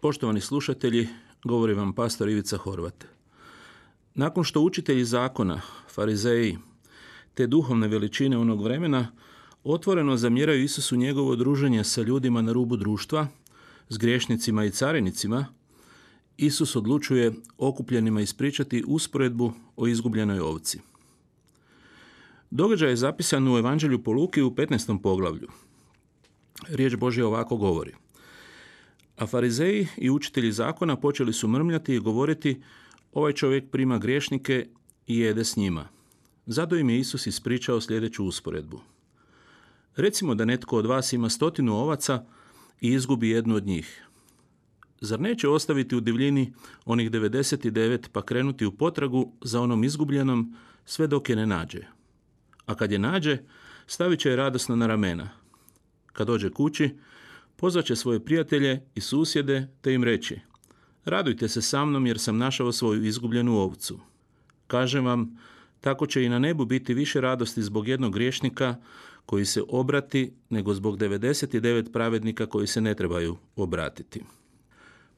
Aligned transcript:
Poštovani 0.00 0.40
slušatelji, 0.40 1.08
govori 1.44 1.74
vam 1.74 1.92
pastor 1.92 2.28
Ivica 2.28 2.56
Horvat. 2.56 3.04
Nakon 4.14 4.44
što 4.44 4.60
učitelji 4.60 5.04
zakona, 5.04 5.60
farizeji, 5.94 6.58
te 7.34 7.46
duhovne 7.46 7.88
veličine 7.88 8.38
onog 8.38 8.62
vremena 8.62 9.12
otvoreno 9.64 10.16
zamjeraju 10.16 10.62
Isusu 10.62 10.96
njegovo 10.96 11.36
druženje 11.36 11.84
sa 11.84 12.02
ljudima 12.02 12.42
na 12.42 12.52
rubu 12.52 12.76
društva, 12.76 13.26
s 13.88 13.98
griješnicima 13.98 14.64
i 14.64 14.70
carinicima, 14.70 15.46
Isus 16.36 16.76
odlučuje 16.76 17.32
okupljenima 17.58 18.20
ispričati 18.20 18.84
usporedbu 18.86 19.52
o 19.76 19.86
izgubljenoj 19.86 20.40
ovci. 20.40 20.80
Događaj 22.50 22.90
je 22.90 22.96
zapisan 22.96 23.48
u 23.48 23.58
Evanđelju 23.58 24.02
po 24.02 24.12
Luki 24.12 24.42
u 24.42 24.50
15. 24.50 25.02
poglavlju. 25.02 25.48
Riječ 26.68 26.96
Božja 26.96 27.26
ovako 27.26 27.56
govori. 27.56 27.94
A 29.20 29.26
farizeji 29.26 29.86
i 29.96 30.10
učitelji 30.10 30.52
zakona 30.52 30.96
počeli 30.96 31.32
su 31.32 31.48
mrmljati 31.48 31.94
i 31.94 31.98
govoriti 31.98 32.62
ovaj 33.12 33.32
čovjek 33.32 33.70
prima 33.70 33.98
griješnike 33.98 34.66
i 35.06 35.18
jede 35.18 35.44
s 35.44 35.56
njima. 35.56 35.88
Zato 36.46 36.76
im 36.76 36.90
je 36.90 36.98
Isus 36.98 37.26
ispričao 37.26 37.80
sljedeću 37.80 38.24
usporedbu. 38.24 38.80
Recimo 39.96 40.34
da 40.34 40.44
netko 40.44 40.76
od 40.76 40.86
vas 40.86 41.12
ima 41.12 41.28
stotinu 41.28 41.74
ovaca 41.76 42.24
i 42.80 42.92
izgubi 42.92 43.28
jednu 43.28 43.54
od 43.54 43.66
njih. 43.66 44.06
Zar 45.00 45.20
neće 45.20 45.48
ostaviti 45.48 45.96
u 45.96 46.00
divljini 46.00 46.52
onih 46.84 47.10
99 47.10 48.08
pa 48.12 48.22
krenuti 48.22 48.66
u 48.66 48.72
potragu 48.72 49.32
za 49.42 49.60
onom 49.60 49.84
izgubljenom 49.84 50.56
sve 50.84 51.06
dok 51.06 51.28
je 51.28 51.36
ne 51.36 51.46
nađe? 51.46 51.82
A 52.66 52.74
kad 52.74 52.92
je 52.92 52.98
nađe, 52.98 53.38
stavit 53.86 54.20
će 54.20 54.30
je 54.30 54.36
radosno 54.36 54.76
na 54.76 54.86
ramena. 54.86 55.28
Kad 56.12 56.26
dođe 56.26 56.50
kući, 56.50 56.96
pozvaće 57.60 57.96
svoje 57.96 58.24
prijatelje 58.24 58.80
i 58.94 59.00
susjede 59.00 59.68
te 59.80 59.94
im 59.94 60.04
reći 60.04 60.40
Radujte 61.04 61.48
se 61.48 61.62
sa 61.62 61.84
mnom 61.84 62.06
jer 62.06 62.18
sam 62.18 62.38
našao 62.38 62.72
svoju 62.72 63.04
izgubljenu 63.04 63.58
ovcu. 63.58 64.00
Kažem 64.66 65.04
vam, 65.04 65.38
tako 65.80 66.06
će 66.06 66.24
i 66.24 66.28
na 66.28 66.38
nebu 66.38 66.64
biti 66.64 66.94
više 66.94 67.20
radosti 67.20 67.62
zbog 67.62 67.88
jednog 67.88 68.14
griješnika 68.14 68.76
koji 69.26 69.44
se 69.44 69.62
obrati 69.68 70.32
nego 70.50 70.74
zbog 70.74 70.98
99 70.98 71.92
pravednika 71.92 72.46
koji 72.46 72.66
se 72.66 72.80
ne 72.80 72.94
trebaju 72.94 73.36
obratiti. 73.56 74.22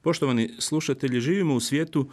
Poštovani 0.01 0.49
slušatelji, 0.59 1.21
živimo 1.21 1.55
u 1.55 1.59
svijetu 1.59 2.09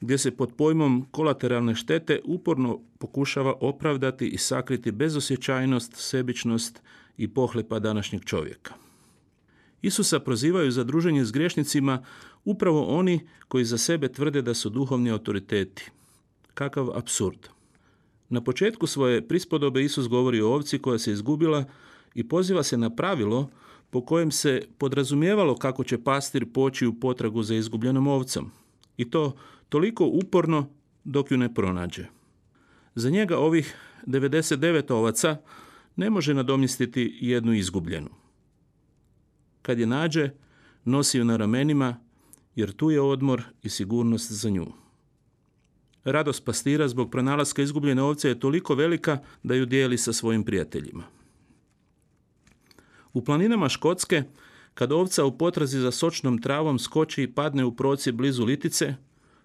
gdje 0.00 0.18
se 0.18 0.36
pod 0.36 0.52
pojmom 0.56 1.06
kolateralne 1.10 1.74
štete 1.74 2.20
uporno 2.24 2.80
pokušava 2.98 3.54
opravdati 3.60 4.26
i 4.28 4.38
sakriti 4.38 4.92
bezosjećajnost, 4.92 5.92
sebičnost 5.96 6.82
i 7.16 7.28
pohlepa 7.28 7.78
današnjeg 7.78 8.24
čovjeka. 8.24 8.74
Isusa 9.82 10.20
prozivaju 10.20 10.70
za 10.70 10.84
druženje 10.84 11.24
s 11.24 11.32
griješnicima 11.32 12.04
upravo 12.44 12.84
oni 12.84 13.20
koji 13.48 13.64
za 13.64 13.78
sebe 13.78 14.08
tvrde 14.08 14.42
da 14.42 14.54
su 14.54 14.70
duhovni 14.70 15.10
autoriteti. 15.10 15.90
Kakav 16.54 16.98
apsurd. 16.98 17.48
Na 18.28 18.40
početku 18.40 18.86
svoje 18.86 19.28
prispodobe 19.28 19.84
Isus 19.84 20.08
govori 20.08 20.40
o 20.40 20.48
ovci 20.48 20.78
koja 20.78 20.98
se 20.98 21.12
izgubila 21.12 21.64
i 22.14 22.28
poziva 22.28 22.62
se 22.62 22.76
na 22.76 22.90
pravilo 22.90 23.50
po 23.90 24.04
kojem 24.04 24.30
se 24.30 24.62
podrazumijevalo 24.78 25.56
kako 25.56 25.84
će 25.84 26.04
pastir 26.04 26.46
poći 26.52 26.86
u 26.86 26.94
potragu 26.94 27.42
za 27.42 27.54
izgubljenom 27.54 28.06
ovcom. 28.06 28.50
I 28.96 29.10
to 29.10 29.36
toliko 29.68 30.04
uporno 30.06 30.68
dok 31.04 31.30
ju 31.30 31.38
ne 31.38 31.54
pronađe. 31.54 32.06
Za 32.94 33.10
njega 33.10 33.38
ovih 33.38 33.76
99 34.06 34.92
ovaca 34.92 35.36
ne 35.96 36.10
može 36.10 36.34
nadomjestiti 36.34 37.18
jednu 37.20 37.52
izgubljenu. 37.52 38.21
Kad 39.62 39.78
je 39.78 39.86
nađe, 39.86 40.30
nosi 40.84 41.18
ju 41.18 41.24
na 41.24 41.36
ramenima, 41.36 41.96
jer 42.54 42.72
tu 42.72 42.90
je 42.90 43.00
odmor 43.00 43.42
i 43.62 43.68
sigurnost 43.68 44.32
za 44.32 44.50
nju. 44.50 44.66
Radost 46.04 46.44
pastira 46.44 46.88
zbog 46.88 47.10
pronalaska 47.10 47.62
izgubljene 47.62 48.02
ovce 48.02 48.28
je 48.28 48.40
toliko 48.40 48.74
velika 48.74 49.18
da 49.42 49.54
ju 49.54 49.66
dijeli 49.66 49.98
sa 49.98 50.12
svojim 50.12 50.44
prijateljima. 50.44 51.04
U 53.12 53.24
planinama 53.24 53.68
Škotske, 53.68 54.22
kad 54.74 54.92
ovca 54.92 55.24
u 55.24 55.38
potrazi 55.38 55.78
za 55.78 55.90
sočnom 55.90 56.38
travom 56.42 56.78
skoči 56.78 57.22
i 57.22 57.32
padne 57.34 57.64
u 57.64 57.76
proci 57.76 58.12
blizu 58.12 58.44
litice, 58.44 58.94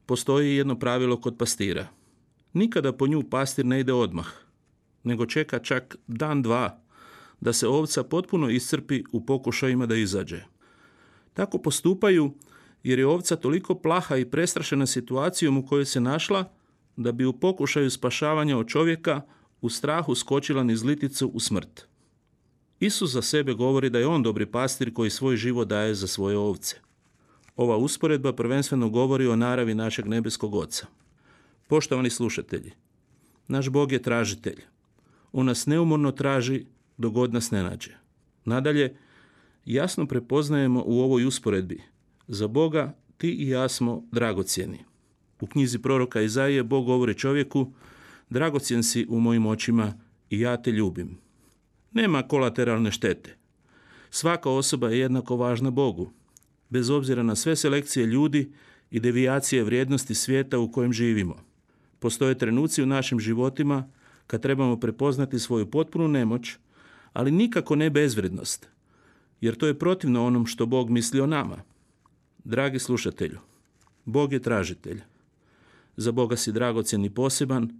postoji 0.05 0.55
jedno 0.55 0.79
pravilo 0.79 1.22
kod 1.22 1.38
pastira. 1.38 1.88
Nikada 2.53 2.94
po 2.94 3.07
nju 3.07 3.23
pastir 3.29 3.66
ne 3.66 3.79
ide 3.79 3.94
odmah, 3.94 4.28
nego 5.03 5.25
čeka 5.25 5.59
čak 5.59 5.95
dan 6.07 6.41
dva 6.41 6.86
da 7.41 7.53
se 7.53 7.67
ovca 7.67 8.03
potpuno 8.03 8.49
iscrpi 8.49 9.03
u 9.11 9.25
pokušajima 9.25 9.85
da 9.85 9.95
izađe. 9.95 10.43
Tako 11.33 11.57
postupaju 11.57 12.33
jer 12.83 12.99
je 12.99 13.07
ovca 13.07 13.35
toliko 13.35 13.75
plaha 13.75 14.17
i 14.17 14.25
prestrašena 14.25 14.85
situacijom 14.85 15.57
u 15.57 15.65
kojoj 15.65 15.85
se 15.85 15.99
našla 15.99 16.45
da 16.95 17.11
bi 17.11 17.25
u 17.25 17.33
pokušaju 17.33 17.89
spašavanja 17.91 18.57
od 18.57 18.67
čovjeka 18.67 19.21
u 19.61 19.69
strahu 19.69 20.15
skočila 20.15 20.63
niz 20.63 20.83
liticu 20.83 21.27
u 21.27 21.39
smrt. 21.39 21.87
Isus 22.79 23.11
za 23.11 23.21
sebe 23.21 23.53
govori 23.53 23.89
da 23.89 23.99
je 23.99 24.07
on 24.07 24.23
dobri 24.23 24.45
pastir 24.45 24.93
koji 24.93 25.09
svoj 25.09 25.37
život 25.37 25.67
daje 25.67 25.95
za 25.95 26.07
svoje 26.07 26.37
ovce. 26.37 26.75
Ova 27.55 27.77
usporedba 27.77 28.33
prvenstveno 28.33 28.89
govori 28.89 29.27
o 29.27 29.35
naravi 29.35 29.75
našeg 29.75 30.07
nebeskog 30.07 30.55
Oca. 30.55 30.85
Poštovani 31.67 32.09
slušatelji, 32.09 32.71
naš 33.47 33.69
Bog 33.69 33.91
je 33.91 34.01
tražitelj. 34.01 34.61
On 35.31 35.45
nas 35.45 35.65
neumorno 35.65 36.11
traži 36.11 36.65
god 36.97 37.34
nas 37.34 37.52
ne 37.52 37.63
nađe. 37.63 37.91
Nadalje, 38.46 38.96
jasno 39.66 40.08
prepoznajemo 40.08 40.84
u 40.85 41.00
ovoj 41.00 41.25
usporedbi 41.25 41.81
za 42.28 42.47
Boga 42.47 42.96
ti 43.18 43.30
i 43.30 43.50
ja 43.50 43.69
smo 43.69 44.03
dragocjeni. 44.12 44.80
U 45.41 45.47
knjizi 45.47 45.80
proroka 45.80 46.22
Izaije 46.22 46.63
Bog 46.63 46.85
govori 46.85 47.13
čovjeku 47.13 47.74
dragocjen 48.30 48.84
si 48.84 49.06
u 49.09 49.19
mojim 49.19 49.46
očima 49.46 49.94
i 50.30 50.40
ja 50.40 50.62
te 50.62 50.72
ljubim. 50.72 51.18
Nema 51.91 52.28
kolateralne 52.28 52.91
štete. 52.91 53.35
Svaka 54.09 54.50
osoba 54.50 54.90
je 54.90 55.00
jednako 55.00 55.35
važna 55.35 55.72
Bogu, 55.72 56.12
bez 56.69 56.90
obzira 56.90 57.24
na 57.24 57.35
sve 57.35 57.56
selekcije 57.56 58.06
ljudi 58.06 58.52
i 58.91 59.00
devijacije 59.00 59.64
vrijednosti 59.64 60.16
svijeta 60.16 60.59
u 60.59 60.72
kojem 60.72 60.94
živimo. 60.94 61.35
Postoje 62.00 62.38
trenuci 62.38 62.84
u 62.84 62.85
našim 62.85 63.19
životima 63.19 63.90
kad 64.28 64.41
trebamo 64.41 64.79
prepoznati 64.79 65.40
svoju 65.40 65.72
potpunu 65.72 66.08
nemoć, 66.08 66.58
ali 67.17 67.31
nikako 67.31 67.75
ne 67.75 67.89
bezvrednost, 67.89 68.67
jer 69.41 69.55
to 69.55 69.67
je 69.67 69.79
protivno 69.79 70.25
onom 70.25 70.45
što 70.45 70.66
Bog 70.66 70.89
misli 70.89 71.22
o 71.22 71.28
nama. 71.28 71.57
Dragi 72.44 72.79
slušatelju, 72.79 73.39
Bog 74.05 74.33
je 74.33 74.41
tražitelj. 74.41 75.01
Za 75.95 76.11
Boga 76.11 76.38
si 76.38 76.51
dragocjen 76.51 77.05
i 77.05 77.09
poseban, 77.09 77.79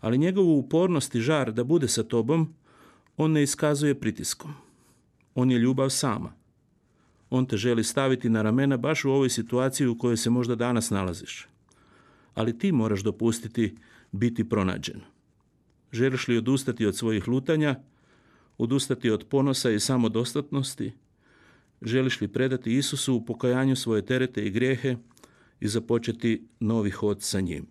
ali 0.00 0.18
njegovu 0.18 0.58
upornost 0.58 1.14
i 1.14 1.20
žar 1.20 1.52
da 1.52 1.64
bude 1.64 1.88
sa 1.88 2.02
tobom, 2.02 2.54
on 3.16 3.32
ne 3.32 3.42
iskazuje 3.42 4.00
pritiskom. 4.00 4.52
On 5.34 5.50
je 5.50 5.58
ljubav 5.58 5.90
sama. 5.90 6.32
On 7.30 7.46
te 7.46 7.56
želi 7.56 7.84
staviti 7.84 8.28
na 8.28 8.42
ramena 8.42 8.76
baš 8.76 9.04
u 9.04 9.10
ovoj 9.10 9.30
situaciji 9.30 9.86
u 9.86 9.98
kojoj 9.98 10.16
se 10.16 10.30
možda 10.30 10.54
danas 10.54 10.90
nalaziš. 10.90 11.48
Ali 12.34 12.58
ti 12.58 12.72
moraš 12.72 13.00
dopustiti 13.00 13.76
biti 14.12 14.48
pronađen. 14.48 15.00
Želiš 15.92 16.28
li 16.28 16.38
odustati 16.38 16.86
od 16.86 16.96
svojih 16.96 17.28
lutanja, 17.28 17.80
odustati 18.62 19.10
od 19.10 19.24
ponosa 19.24 19.70
i 19.70 19.80
samodostatnosti? 19.80 20.92
Želiš 21.82 22.20
li 22.20 22.28
predati 22.28 22.76
Isusu 22.76 23.14
u 23.14 23.24
pokajanju 23.24 23.76
svoje 23.76 24.06
terete 24.06 24.46
i 24.46 24.50
grijehe 24.50 24.96
i 25.60 25.68
započeti 25.68 26.48
novi 26.60 26.90
hod 26.90 27.22
sa 27.22 27.40
njim? 27.40 27.66